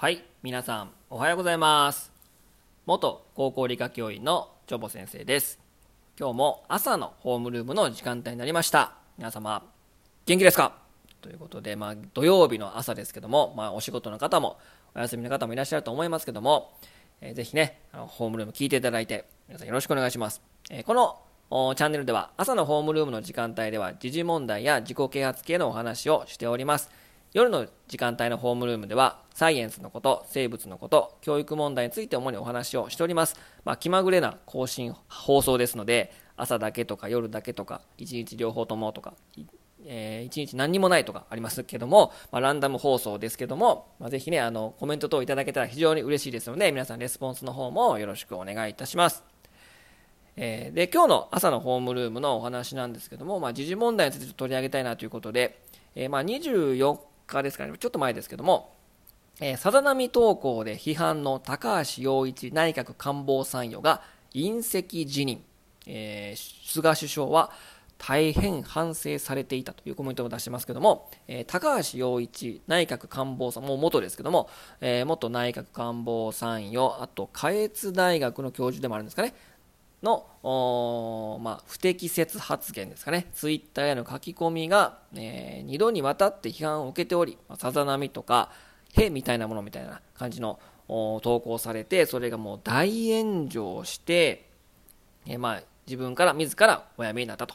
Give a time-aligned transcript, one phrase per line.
[0.00, 2.12] はい、皆さんおはようございます。
[2.86, 5.58] 元高校理科教員のチョボ先生です。
[6.16, 8.92] 今日も朝のホームルームの時間帯になりました。
[9.18, 9.60] 皆様、
[10.24, 10.74] 元気ですか？
[11.20, 14.60] ということで、まあ、土曜日の朝ですけども、まあ、お仕事の方も、
[14.94, 16.78] お休みの方もいらっしゃると思いますけども、
[17.20, 20.40] えーぜひね、あのホームルーム聞いていただいて、皆さんよろしくお願いします。
[20.70, 26.88] えーこのチャンネルでは朝のホームルームの時間帯では時事問題や自己啓発系のお話をしております。
[27.34, 33.36] 夜の時間帯のホームルームではサイエンスのこと、生物のこと、教育問題について主にお話をしております。
[33.64, 39.14] まあ、気まぐれな更新放送ですので、朝だけとか夜だけとか、一日両方ともとか、
[39.84, 49.22] えー一日何にもないとかありますけども、まあ、ランダム放送ですけども、まあ、ぜひね、あの、コメント等いただけたら非常に嬉しいですので、皆さんレスポンスの方もよろしくお願いいたします。
[50.36, 55.60] えーで今日の朝のホームルームのお話なんですけども、まあ、時事問題について取り上げたいなということで、
[55.94, 56.98] えーまあ、24
[57.36, 58.74] 日ですかね、ちょっと前ですけども、
[59.40, 64.02] えーさざ波投稿で批判の高橋洋一内閣官房参与が
[64.34, 65.42] 隕石辞任、
[65.86, 67.50] えー菅首相は
[67.98, 74.48] 大変反省されていたというコメントを出してますけども、えー高橋洋一内閣官房参もう元ですけども、
[74.80, 79.34] えー元内閣官房参与あと下越大学の教授でもあるんですかね。
[80.02, 88.50] の、まあ、不適切発言ですかね、ツイッターへの書き込みが、え2度にわたって批判を受けており、まさざ波とか、
[88.94, 94.48] へみたいなものみたいな感じの投稿されて、それがもう大炎上して、
[95.26, 97.54] えーまあ、自分から自らお辞めになったと。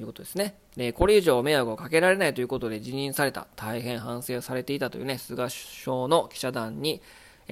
[0.00, 0.54] いうことですね。
[0.76, 7.02] で、これ以上迷惑をかけられないということで辞任された、大変反省されていたというね、菅首相の記者団に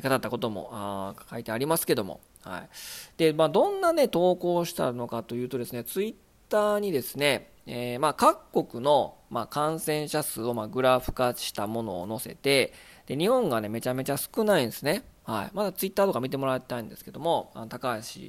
[0.03, 2.21] 語ったことも書いてありますけども、
[2.51, 2.69] はい。
[3.17, 6.15] で、まあ、どんなね、投稿をしたのかというとですね、ツイッ
[6.49, 12.73] ターにですね、えーまあ、各国の、まあ、感染者数を、まあ、グラフ化したものを載せて、
[13.07, 15.05] で、日本がね、めちゃめちゃ少ないんですね。
[15.25, 15.51] はい。
[15.53, 18.21] まだツイッターとか見てもらいたいんですけども、あの高橋、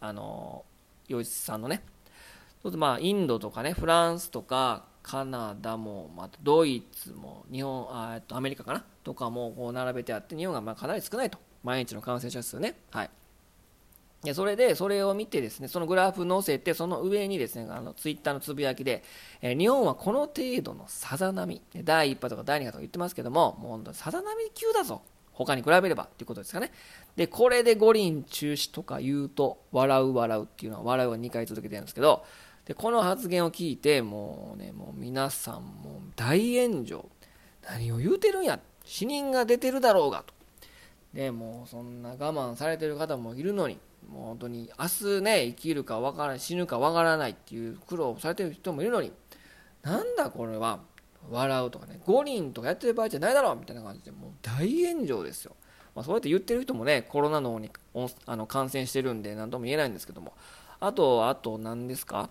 [0.00, 0.64] あの、
[1.08, 1.82] 洋一さんのね、
[2.62, 8.84] そうするとまあインドとかねフランスとかカナダも、まあ、ドイツも日本あえっとアメリカかな？
[9.04, 13.10] とかもこう並べてあって日本がまあかなり少ないと毎日の感染者数ねはい
[14.26, 19.04] でそれでそれを見てですねそのグラフ載せてその上にですねあのツイッターのつぶやきで、
[19.40, 25.02] えー日本はこの程度のさざ波第1波とか第2波とか言ってますけどももう本当にさざ波級だぞ。
[25.32, 26.72] 他に比べればっていうことですかね。
[27.14, 32.24] でこれで五輪中止とか言うと笑う笑うっていうのは笑うは2回続けてるんですけど
[32.64, 37.08] でこの発言を聞いてもうねもう皆さんもう大炎上。
[37.68, 38.58] 何を言うてるんや。
[38.84, 40.32] 死人が出てるだろうがと。
[41.12, 43.78] でもうそんな我慢されてる方もいるのに。
[44.10, 44.86] もう本当に明
[45.18, 49.12] 日ね生きるかわからない死ぬか分からないっていう苦労をされてる人もいるのに
[49.82, 50.80] なんだこれは
[51.30, 55.56] 笑うとかね五輪とかやってる場合じゃないだろうみたいな感じでもう大炎上ですよ、
[55.94, 57.70] まあ、そうやって言ってる人もねコロナの方に
[58.26, 60.32] あの感染してるんで何とも言えないんですけども。
[60.78, 62.28] あとあと何ですか？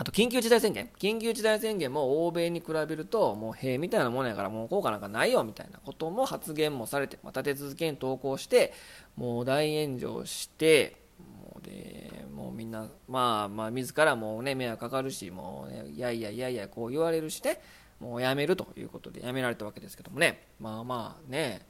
[0.00, 0.88] あと緊急事態宣言。
[0.98, 8.72] 緊急事態宣言も欧米に比べるともう塀みたいなものやからもう効果なんかないよみたいなことも発言もされて、また、立て続けに投稿して
[9.14, 17.60] もう大炎上してもうでもうみんなまあまあ自らもうね迷惑かかるしもうねいやいやいやいやこう言われるしね
[18.00, 20.46] もうやめるということでやめられたわけですけどもね。
[20.58, 21.66] まあまあね、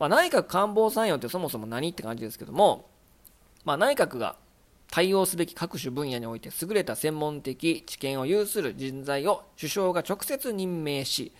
[0.00, 2.90] まあ、内閣官房参与ってそもそも何って感じですけども、
[3.64, 4.34] まあ、内閣が
[4.90, 11.32] 対応すべき各種分野において優れた専門的知見を有する人材を首相が直接任命し、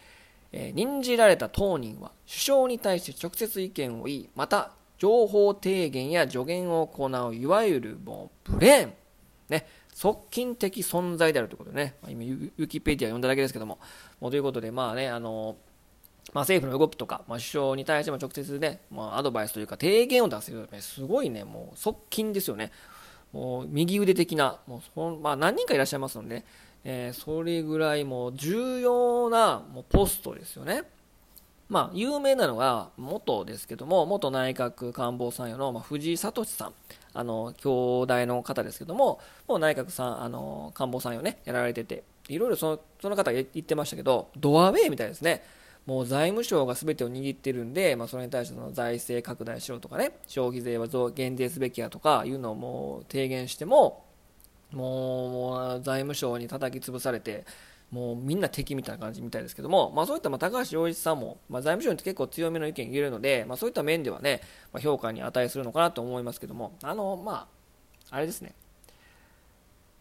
[0.53, 8.93] えー任じられた当人は首相に対して直接意見を言いまた情報提言や助言を行ういわゆるもうブレーン、
[9.49, 13.79] ね、側近的存在であるということでね、まあ今ウィキペディア読んだだけですけども。
[14.21, 15.57] もうということでまあねあの
[16.35, 22.71] まあ、政府の動きとか、まあ、首相に対しても直接ね、まあ、アドバイスというか提言を出せる、ね、すごいねもう側近ですよね。
[23.33, 26.45] もう右腕的な、もうそまあ、何人かいらっしゃいますので、ね、
[26.85, 30.85] えーそれぐらいもう重要なもうポストですよね。
[31.69, 36.73] まあ、有名なのが元ですけども、元内閣官房参与の、まあ、藤井聡さん、
[37.13, 37.69] あの、兄
[38.05, 45.45] 弟の方ですけども、もう内閣さん、あの、官房参与ね、やられてて、いろいろそのその方が言ってましたけど、ドアウェイみたいですね。
[45.89, 54.05] もう財務省が全てを握ってるんで、まあ、それに対しての財政拡大しろとかね、消費税は増減税すべきやとかいうのをもう提言しても、
[54.71, 57.47] もう財務省に叩き潰されて、
[57.91, 64.43] もうみんな敵みたいな感じみたいですけども、まあ、そういったま高橋洋一さんも、まあ、財務省に結構強めの意見を言えるので、まあ、そういった面ではね、
[64.75, 67.49] ま、評価に値するのかなと思いますけども、あのま
[68.11, 68.53] あ、あれですね、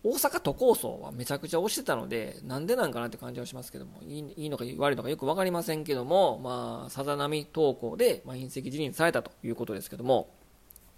[0.09, 10.30] 大阪都構想はめちゃくちゃ推してたので、なんでなんかなって感じはしますけども、いいいいのか悪いのかよく分かりませんけども、まあ、さざ波投稿で、まあ、隕石辞任されたということですけども、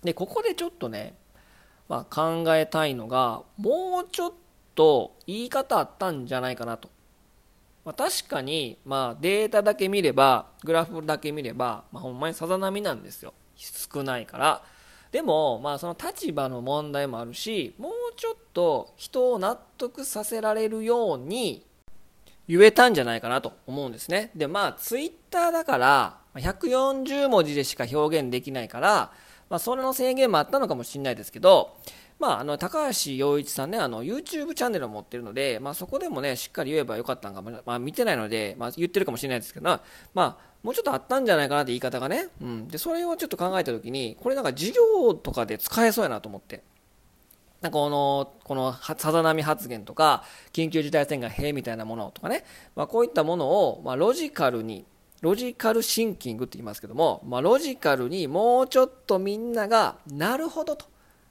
[0.03, 1.15] で、ここでちょっとね、
[1.87, 4.33] まあ、考えたいのが、もうちょっ
[4.75, 6.89] と言い方あったんじゃないかなと。
[7.85, 13.33] まあ、確かに、まあ、データだけ見れば、グラフだけ見れば、まあ、ほんまにさざ波なんですよ。
[13.55, 14.63] 少ないから。
[15.11, 21.65] でも、まあ、その立場の問題もあるし、もうちょっと人を納得させられるように
[22.47, 24.31] 言えたんじゃないかなと思うんですね。
[24.35, 29.11] で、まあ、ツイッターだから、140文字でしか表現できないから、
[29.49, 31.75] まあ、それの制限もあったのかもしれないですけど、
[32.19, 39.81] まあ、あの高橋洋一さんね、あの YouTube チャンネルを持ってるので、まあ、そこでもね、しっかり言えばよかったんかも、まあ、見てないので、まあ、言ってるかもしれないですけど、ま
[40.23, 46.63] あ、もうちょっとあったんじゃないかなって言い方がね、うん、でそれをちょっと考えたときに、これなんか授業とかで使えそうやなと思って。
[47.61, 50.23] なんかこの、このさざ波発言とか、
[50.53, 52.45] 緊急事態宣言へみたいなものとかね、
[52.75, 54.85] まあ、こういったものを、まあ、ロジカルに、
[55.21, 60.85] ロジカルシンキングって言いますけども、まあ、ロジカルにもうちょっとみんなが、なるほどと。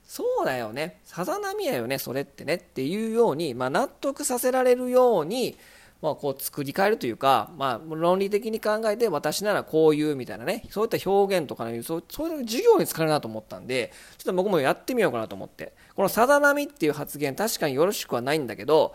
[0.04, 1.00] そうだよね。
[1.04, 5.56] さざ波やよね、それってねっていうように、まあ、納得させられるように、
[6.00, 18.94] まあ、こう作り変えるというか、まあ、論理的に考えて私ならこういうみたいなねそういった表現とかのそうそういう授業に使えるなと思ったんでちょっと僕もやってみようかなと思ってこの「さざ波」っていう発言確かによろしくはないんだけど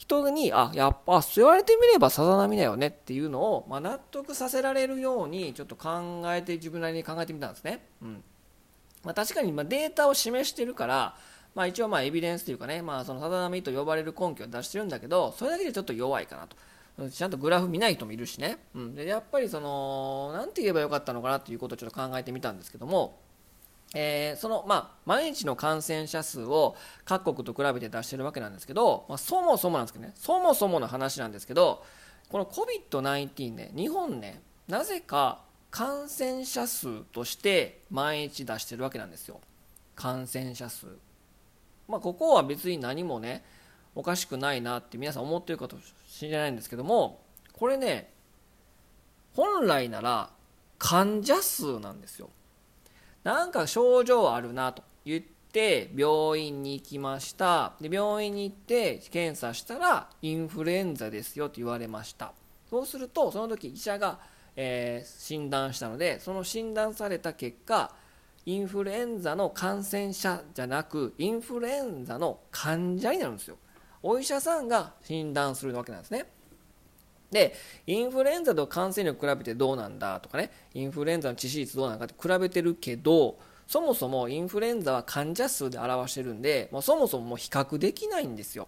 [0.00, 7.84] 人にあやっぱそう言われてみればさざ波だよねっていうのを、まあ、納得させられるようにちょっと考えて自分なりに考えてみたんですね。
[8.00, 8.24] うん
[9.04, 11.14] まあ、確かにまデータを示してるから、
[11.54, 16.56] まあ、一応まあエビデンスというかね、まあ、そのさざ波と呼ばれる根拠を出してるんだけどそれだけでちょっと弱いかなと。
[17.10, 23.18] ちゃんとグラフ見ない人もいるしね、うん、でやっぱりその何て言えばよかったのかなということをちょっと考えてみたんですけども、
[23.94, 31.84] えー、その、まあ、毎日の感染者数を各国と比べて出してるわけなんですけど、まあ、そもそもなんですけどねそもそもの話なんですけど
[32.28, 35.40] この COVID-19 ね日本ねなぜか
[35.70, 39.40] 感染者数として毎日出してるわけなんですよ。
[39.94, 40.86] 感染者数。
[41.88, 43.44] まあここは別に何もね
[43.94, 47.20] おかしくないなって皆さん思ってるかもしれないんですけども
[47.52, 48.12] これね
[49.34, 50.30] 本来なら
[50.78, 52.30] 患者数なんですよ。
[53.24, 55.22] なんか症状あるなと言っ
[55.52, 57.72] て病院に行きました。
[57.80, 62.32] で病院に行って検査したらインフルエンザですよと言われました。
[62.68, 64.18] そうするとその時医者が
[64.56, 67.92] えー、診断したのでその診断された結果
[68.46, 73.56] インフルエンザの感染者じゃなくインフルエンザの患者になるんですよ。
[74.02, 76.26] お医者さんが診断するわけなんですね。
[77.30, 77.54] で
[77.86, 88.66] インフルエンザと感染力比べてどうなんだとかねインフルエンザの致死率どうなんかって比べてるけどそもそもインフルエンザは患者数で表してるんでもうそもそももう比較できないんですよ。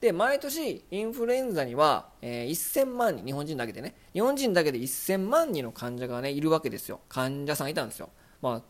[0.00, 7.00] で毎年インフルエンザには、えー、1000万人日本人だけでね日本人だけで1000万人の患者がねいるわけですよ。
[7.08, 8.10] 患者さんいたんですよ。
[8.40, 8.62] ま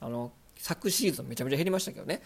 [0.00, 2.22] ああの昨シーズンめちゃめちゃ減りましたけどね。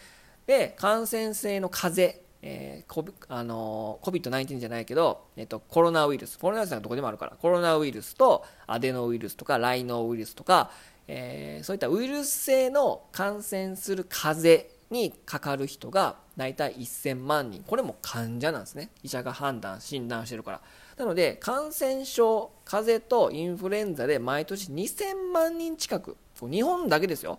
[0.47, 6.39] で感染性の風邪えー、あの COVID-19 じゃないけど、えっと、コロナウイルス。
[6.39, 7.33] コロナウイルスはどこでもあるから。
[7.41, 10.71] コロナウイルスとアデノウイルスとかライノウイルスとか、
[11.09, 17.65] えー、そういったウイルス性の感染する風邪にかかる人が大体1000万人。
[17.67, 18.91] これも患者なんですね。
[19.03, 20.61] 医者が判断診断してるから。
[20.99, 26.19] なので感染症風邪とインフルエンザで毎年2000万人近く。
[26.43, 27.39] 日本だけですよ。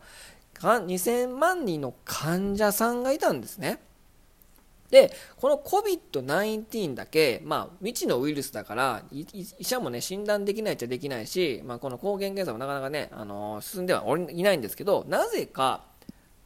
[0.55, 3.79] 2000万人の患者さんがいたんですね。
[4.89, 15.83] でこの COVID-19 だけ、まあ、未知のウイルスだから医者もね診断できないっちゃできないし、まあ、この抗原検査もなかなかね、あのー、進んではいないんですけどなぜか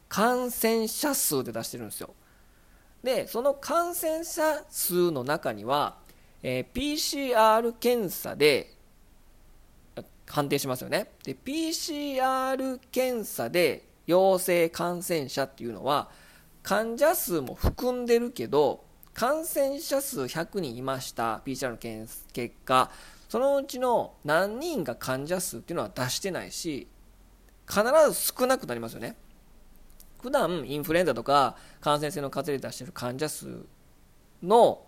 [0.08, 2.10] 感染者数で出してるんですよ。
[3.04, 5.98] でその感染者数の中には、
[6.44, 8.74] えー、PCR 検査で
[10.26, 11.12] 判定しますよね。
[11.24, 16.10] で PCR 検査で陽性感染者っていうのは
[16.70, 18.86] 患者数も含んでるけど
[19.16, 22.92] 感染者数100人いました PCR の結果。
[23.28, 26.88] そのうちの何人が患者数っていうのは出してないし
[27.68, 29.16] 必ず少なくなりますよね。
[30.22, 33.66] 普段インフルエンザとか感染性の風邪で出してる患者数
[34.44, 34.86] の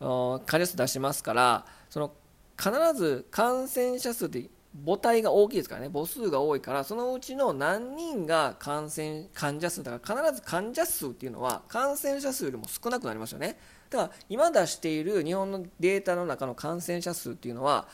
[0.00, 2.14] 患者数出しますからその
[2.58, 4.50] 必ず感染者数って
[4.84, 5.90] 母体が大きいですからね。
[5.92, 13.58] 母数が多いからそのうちの何人が感染患者数だから必ず患者数っていうのは感染者数よりも少なくなりますよね。
[13.90, 17.88] だから今出している日本のデータの中の感染者数っていうのは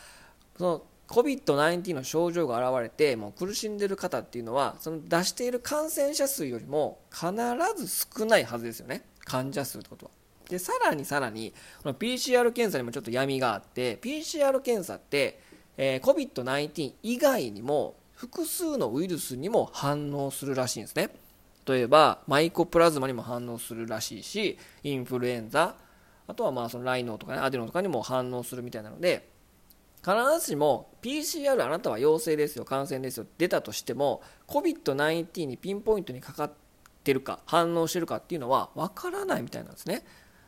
[0.57, 7.33] その COVID-19 の症状が現れてもう苦しんでる方っていうのはその出している感染者数よりも必
[7.77, 9.05] ず少ないはずですよね。
[9.25, 10.13] 患者数ってことは。
[10.49, 21.11] でさらにさらにこの PCR 検査にもちょっと闇があって PCR 検査って、え、COVID-19 以外にも複数のウイルスにも反応するらしいんですね。
[21.67, 25.77] 例えばマイコプラズマにも反応するらしいしインフルエンザ
[26.27, 29.29] あとはまあそのライノーとかねアデノとかにも反応するみたいなので
[30.05, 36.53] 必ずしも PCR あなたは陽性ですよ感染ですよ出たとしても COVID-19 にピンポイントにかかっ
[37.05, 40.05] てるか反応してるかっていうのは分からないみたいなんですね。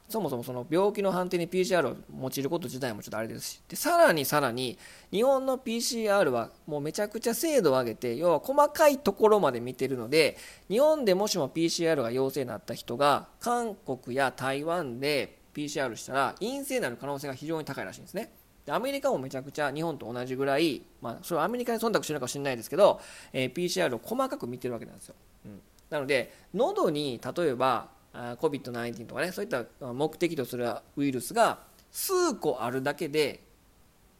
[0.08, 3.62] そもそもその病気の判定に PCR を用いること自体もちょっとあれですし。
[3.68, 4.78] でさらにさらに
[5.10, 10.36] 日本の PCR はもうめちゃくちゃ精度を上げて要は細かいところまで見てるので
[10.68, 18.30] 日本でもしも PCR が陽性になった人が韓国や台湾で PCR したら陰性になる可能性が非常に高いらしいんですね。
[18.66, 23.00] でアメリカもめちゃくちゃ日本と同じぐらい、まあ、それはアメリカに忖度してるかもしれないですけど、
[23.32, 31.58] えー、PCR を細かく見てるわけなんですよ、うん、なので喉に例えば COVID-19 とかねそういった目的とするウイルスが
[31.90, 33.40] 数個あるだけで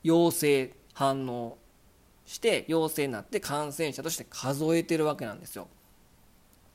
[0.02, 1.58] 陽性反応
[2.26, 5.68] して陽性になって感染者として数えてるわけなんですよ。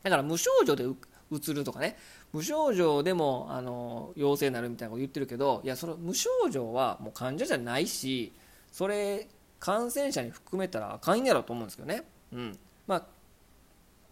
[0.03, 0.85] だから無症状で
[1.31, 1.97] うつるとかね
[2.31, 8.31] 無症状でもあの陽性になるみたいなこと言ってるけどいやその無症状はもう患者じゃないし
[8.71, 9.27] それ
[9.59, 12.57] 感染者に含めたらあかんやろと思うんですけどね、うん、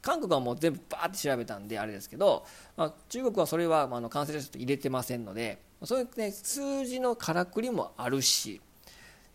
[0.08, 2.46] 韓国はもう全部バーって調べたんであれですけど、
[2.78, 8.62] まあ、中国はそれはあの感染者数入れてませんのでそういう、ね、数字のからくりもあるし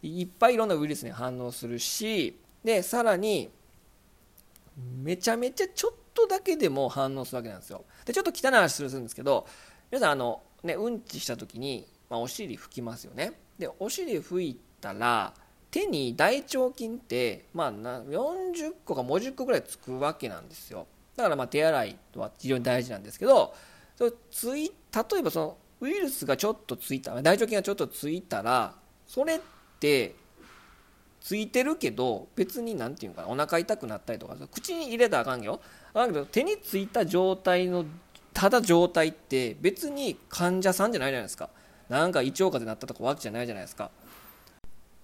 [0.03, 3.51] いっぱいいろんなウイルスに反応するしでさらに
[5.03, 7.85] めちゃめちゃちょっとだけでも反応するわけなんですよ。
[8.07, 9.47] でちょっと汚い話するんですけど
[9.91, 13.35] 皆さんあの、ね、うんちした時に、まあ、お尻拭きますよね。
[13.59, 15.35] でお尻拭いたら
[15.73, 20.87] 手に大腸菌って、まあ、40個か50個ぐらいつくわけなんですよ。
[21.17, 23.55] だからま手洗いは非常に大事なんですけど
[23.97, 28.75] それつい例えばそのウイルスがちょっとついた大腸菌がちょっとついたら
[29.07, 29.41] それっ
[29.81, 30.15] て
[31.21, 35.61] ついてるけど別に何て言うかなお腹痛くなったりとか口に入れたらあかんよ
[35.95, 37.85] だけど手についた状態の
[38.35, 41.51] ただ状態って別に患者さんじゃないじゃないですか。
[41.89, 43.91] なんか胃腸風邪になったとかわけじゃないじゃないですか。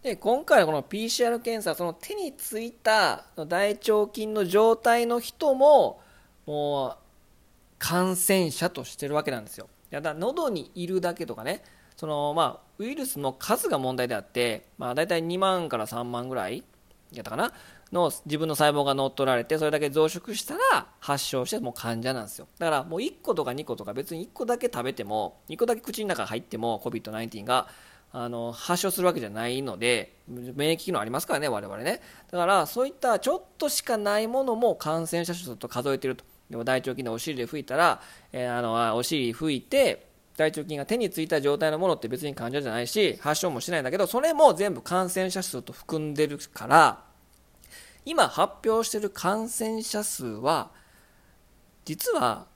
[0.02, 6.00] で今回この PCR 検査その手についた大腸菌の状態の人も
[6.46, 6.96] もう
[7.78, 9.68] 感染者としてるわけなんですよ。
[9.90, 11.62] だから喉にいるだけとかね。
[11.96, 16.62] そのまあウイルスの数が問題であって、まあ、大体2万から3万ぐらい
[17.12, 17.52] やったかな？
[17.90, 22.46] の自分の細胞が乗っ取られてそれだけ増殖したら発症してもう患者なんですよ。
[22.58, 27.68] だからもう1個とか2個とか別に1個だけ食べても2個だけ口の中入っても COVID-19 が
[28.12, 32.00] あの発症するわけじゃないので免疫機能ありますからね我々ね。
[32.30, 36.24] だからそういったちょっとしかないものも感染者数と数えてると。
[36.50, 38.00] でも大腸菌でお尻で拭いたら、
[38.32, 47.04] えー、あのお尻拭いて大腸菌が手についた状態のものって別に患者じゃないし発症もしないんだけどそれも全部感染者数と含んでるから
[48.04, 50.70] 今発表してる感染者数は
[51.84, 52.46] 実は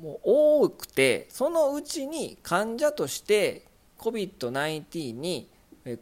[0.00, 3.65] もう多くてそのうちに患者として
[3.98, 5.48] COVID-19 に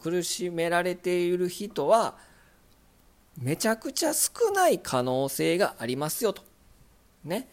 [0.02, 2.16] 苦しめられている人は
[3.38, 6.42] めちゃくちゃ少ない可能性がありますよと。
[7.24, 7.48] ね。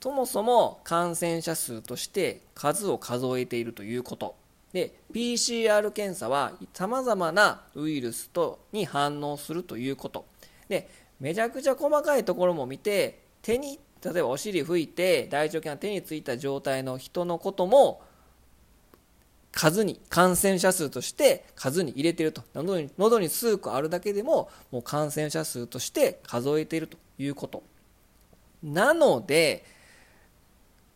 [0.00, 4.34] そもそも感染者数として数を数えているということ。
[4.72, 10.24] で、PCR 検査は様々なウイルスとに反応するということ。
[10.68, 18.00] で、めちゃくちゃ細かいところも見て、手に、例えばお尻拭いて大腸菌が手についた状態の人のことも
[19.52, 22.42] 数に感染者数として数に入れてると。
[22.54, 27.62] 喉に喉に数個あるだけでももう感染者数として数えているということ。
[28.62, 29.64] なので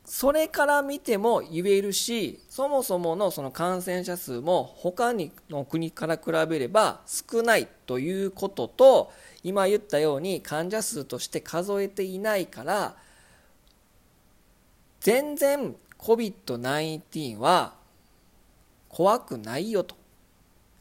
[0.05, 12.97] それから見ても言えるしそもそものその感染者数も他にの国から比べれば少ないということと今言ったように患者数として数えていないから
[15.01, 17.75] 全然 COVID-19 は
[18.95, 19.97] 怖くないよと。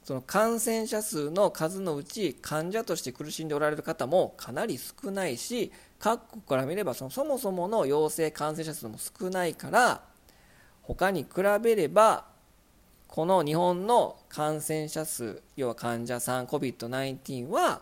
[0.04, 10.02] その感染者数の数のうち患者として苦しんでおられる方もかなり少ないし各国から見ればそのそもそもの陽性感染者数も少ないから
[10.84, 11.30] 他に比
[11.64, 12.26] べれば
[13.08, 17.82] この日本の感染者数要は患者さん COVID-19 は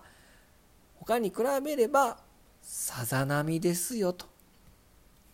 [0.96, 2.20] 他に比べれば
[2.62, 4.28] さざ波ですよと。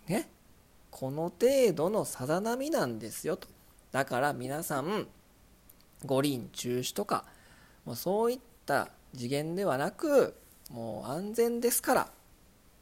[0.08, 0.27] ね。
[0.89, 3.57] この程度のさざ波なんですよと。
[3.91, 5.08] だから皆さん
[6.06, 7.25] 五輪中止とか
[7.86, 10.36] もうそういった次元ではなく
[10.70, 12.08] もう安全ですから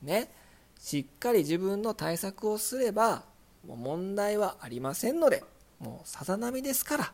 [0.01, 0.31] ね。
[0.79, 3.23] しっかり自分の対策をすれば
[3.65, 5.43] もう問題はありませんので
[5.79, 7.13] もうさざ波ですから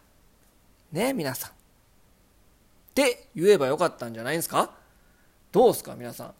[0.91, 1.51] ね皆さん。
[1.51, 1.53] っ
[2.93, 4.71] て言えばよかったんじゃないですか？
[5.51, 6.33] どうですか皆さ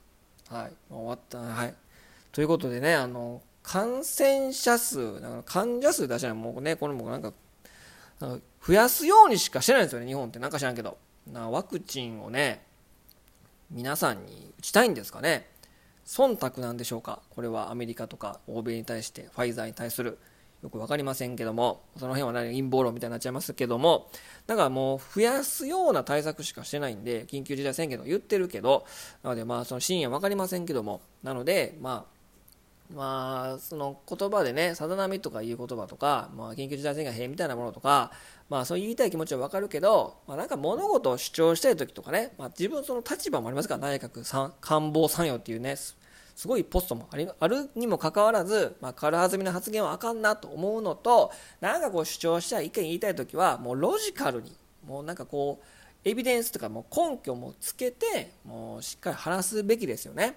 [0.50, 0.54] ん。
[0.54, 0.72] はい。
[0.90, 1.38] 終わった。
[1.38, 1.74] はい。
[2.32, 7.32] ということでねあの感染者数だから患者数出しないもうねこれもなんか
[8.66, 10.40] 増やすようにしかしてないんですよね日本って。
[10.40, 10.98] なんか知らんけど。
[11.32, 12.64] なワクチンをね
[13.70, 15.48] 皆さんに打ちたいんですかね。
[16.06, 17.22] 忖度なんでしょうか。
[17.30, 20.18] これはアメリカとか欧米に対してファイザーに対する。
[20.62, 21.82] よく分かりませんけども。
[21.98, 24.12] その辺は、ね、陰謀論みたいになっちゃいますけども。
[24.46, 28.86] だからもう増やすような対策しかしてないんで緊急事態宣言と言ってるけど。
[29.24, 31.02] なのでまあその真意は分かりませんけども。
[31.24, 32.21] なのでまあ
[32.96, 38.12] まあ、その言葉でね、さざ波とかいう言葉とか、まあ、緊急事態宣言変みたいなものとか、
[38.50, 45.96] まあ、そう言いたい気持ちはわかるけど、まあ、なんか物事を主張したい時とかね、まあ、自分その立場もありますから、内閣官房参与っていうね、す
[46.48, 54.56] ごいポストもありあるにもかかわらず、まあ、軽はずみな発言はあかんなと思うのと、なんかこう主張したい、意見言いたい時は、もうロジカルに、
[54.86, 55.66] もうなんかこう、
[56.04, 60.36] エビデンスとかも根拠もつけて、もうしっかり話すべきですよね。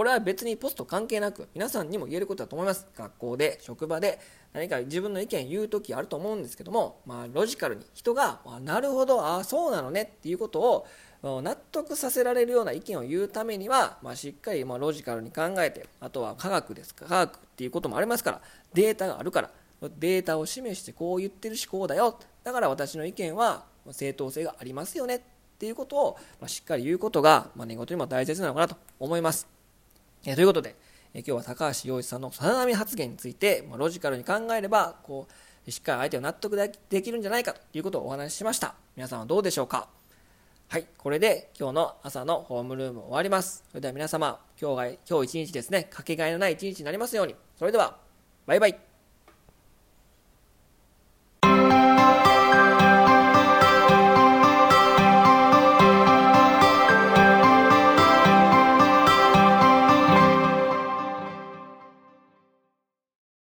[0.00, 4.18] これは別にポスト関係なく皆さんにも言えることだと思います学校で職場で
[4.54, 10.86] 何か自分の意見言う時あると思うんですけども、まあ、ロジカルに人が、ま、なるほどああそうなのねっていうこと
[11.22, 18.40] を納得させられるような意見を言うためには、まあ、しっかりまロジカルに考えてあとは科学ですか科学っていうこともありますから
[18.72, 19.50] データがあるから
[19.98, 25.20] データを示してこう言ってる思考だよだから私の意見は正当性がありますよねっ
[25.60, 29.59] ていうことを、しっかり言うことが、まあ、寝言にも大切なのかなと思います。
[30.24, 30.76] えということで、
[31.14, 35.26] え今日は高橋洋一さんのさざ波発言について、まロジカルに考えればこ
[35.66, 38.74] うしっかり相手を納得できるんじゃないかということをお話ししました。
[38.96, 39.88] 皆さんはどうでしょうか？
[40.68, 43.64] はいこれで今日の朝のホームルーム終わります。
[43.70, 47.34] それでは皆様今日が今日一日ですねかけがえのない一日になりますように。
[47.58, 47.96] それでは
[48.46, 48.89] バイバイ。